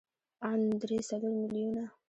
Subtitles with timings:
[0.49, 1.85] ان درې څلور ميليونه.